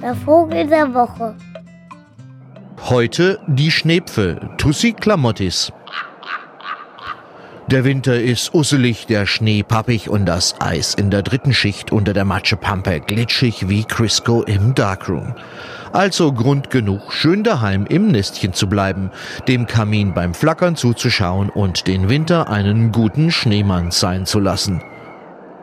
[0.00, 1.34] Der Vogel der Woche.
[2.88, 5.72] Heute die Schnepfe, Tussi Klamottis.
[7.68, 12.12] Der Winter ist usselig, der Schnee pappig und das Eis in der dritten Schicht unter
[12.12, 15.34] der Matschepampe glitschig wie Crisco im Darkroom.
[15.92, 19.10] Also Grund genug, schön daheim im Nestchen zu bleiben,
[19.48, 24.80] dem Kamin beim Flackern zuzuschauen und den Winter einen guten Schneemann sein zu lassen.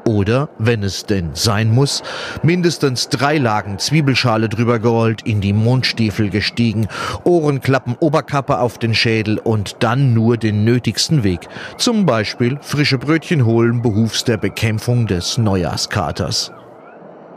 [0.05, 2.03] Oder, wenn es denn sein muss,
[2.41, 6.88] mindestens drei Lagen Zwiebelschale drüber gerollt, in die Mondstiefel gestiegen,
[7.23, 11.48] Ohrenklappen, Oberkappe auf den Schädel und dann nur den nötigsten Weg.
[11.77, 16.51] Zum Beispiel frische Brötchen holen behufs der Bekämpfung des Neujahrskaters.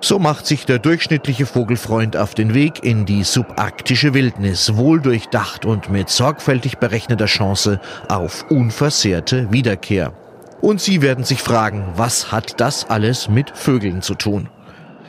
[0.01, 5.65] So macht sich der durchschnittliche Vogelfreund auf den Weg in die subarktische Wildnis, wohl durchdacht
[5.65, 10.13] und mit sorgfältig berechneter Chance auf unversehrte Wiederkehr.
[10.61, 14.49] Und Sie werden sich fragen, was hat das alles mit Vögeln zu tun?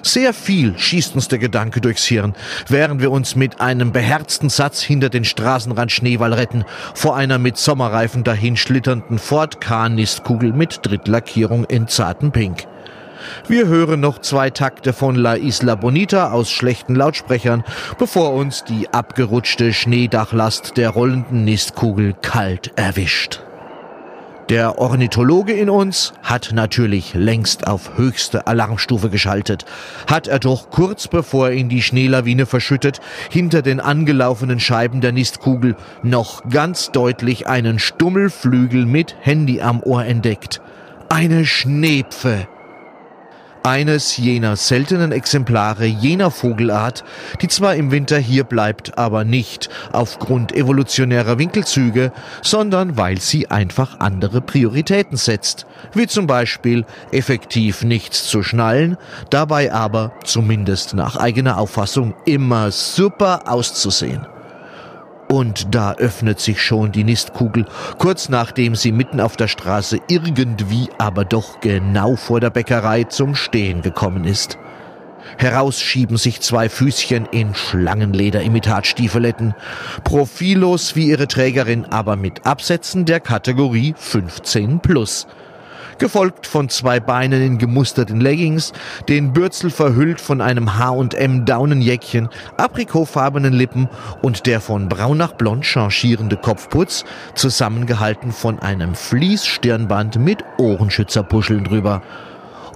[0.03, 2.33] Sehr viel schießt uns der Gedanke durchs Hirn,
[2.67, 6.63] während wir uns mit einem beherzten Satz hinter den Straßenrand Schneewall retten,
[6.93, 12.67] vor einer mit Sommerreifen dahinschlitternden Ford K-Nistkugel mit Drittlackierung in zarten Pink.
[13.47, 17.63] Wir hören noch zwei Takte von La Isla Bonita aus schlechten Lautsprechern,
[17.97, 23.41] bevor uns die abgerutschte Schneedachlast der rollenden Nistkugel kalt erwischt.
[24.49, 29.65] Der Ornithologe in uns hat natürlich längst auf höchste Alarmstufe geschaltet.
[30.09, 35.75] Hat er doch kurz bevor in die Schneelawine verschüttet, hinter den angelaufenen Scheiben der Nistkugel
[36.01, 40.61] noch ganz deutlich einen Stummelflügel mit Handy am Ohr entdeckt.
[41.09, 42.47] Eine Schneepfe
[43.67, 47.03] eines jener seltenen Exemplare jener Vogelart,
[47.41, 53.99] die zwar im Winter hier bleibt, aber nicht aufgrund evolutionärer Winkelzüge, sondern weil sie einfach
[53.99, 58.95] andere Prioritäten setzt, wie zum Beispiel effektiv nichts zu schnallen,
[59.29, 64.25] dabei aber, zumindest nach eigener Auffassung, immer super auszusehen.
[65.27, 67.65] Und da öffnet sich schon die Nistkugel,
[67.97, 73.35] kurz nachdem sie mitten auf der Straße irgendwie, aber doch genau vor der Bäckerei zum
[73.35, 74.57] Stehen gekommen ist.
[75.37, 79.53] Heraus schieben sich zwei Füßchen in Schlangenleder-Imitatstiefeletten,
[80.05, 85.27] profillos wie ihre Trägerin, aber mit Absätzen der Kategorie 15 plus
[85.97, 88.73] gefolgt von zwei Beinen in gemusterten Leggings,
[89.09, 93.89] den Bürzel verhüllt von einem H&M Daunenjäckchen, aprikotfarbenen Lippen
[94.21, 97.03] und der von braun nach blond changierende Kopfputz,
[97.35, 102.01] zusammengehalten von einem Fließstirnband mit Ohrenschützerpuscheln drüber.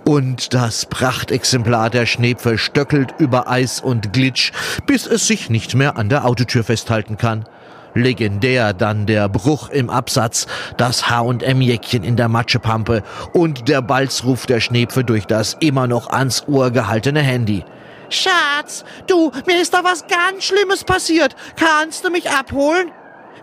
[0.06, 4.52] Und das Prachtexemplar der Schnepfe stöckelt über Eis und Glitsch,
[4.88, 7.46] bis es sich nicht mehr an der Autotür festhalten kann.
[7.94, 10.48] Legendär dann der Bruch im Absatz,
[10.78, 13.04] das H&M-Jäckchen in der Matschepampe
[13.34, 17.64] und der Balzruf der Schnepfe durch das immer noch ans Ohr gehaltene Handy.
[18.10, 21.36] Schatz, du, mir ist da was ganz Schlimmes passiert.
[21.56, 22.92] Kannst du mich abholen?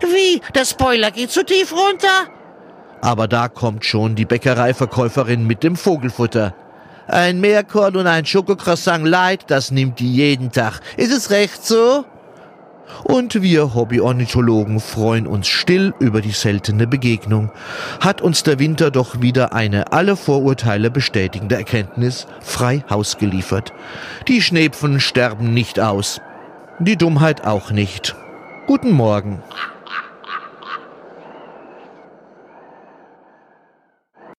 [0.01, 0.41] Wie?
[0.53, 2.29] Der Spoiler geht zu tief runter?
[3.01, 6.53] Aber da kommt schon die Bäckereiverkäuferin mit dem Vogelfutter.
[7.07, 10.81] Ein Meerkorn und ein Schokocroissant light, das nimmt die jeden Tag.
[10.95, 12.05] Ist es recht so?
[13.03, 17.51] Und wir Hobbyornithologen freuen uns still über die seltene Begegnung.
[17.99, 23.73] Hat uns der Winter doch wieder eine alle Vorurteile bestätigende Erkenntnis frei Haus geliefert.
[24.27, 26.21] Die Schnepfen sterben nicht aus.
[26.79, 28.15] Die Dummheit auch nicht.
[28.67, 29.41] Guten Morgen.